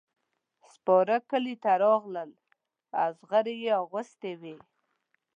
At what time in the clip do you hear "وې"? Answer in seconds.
4.41-4.55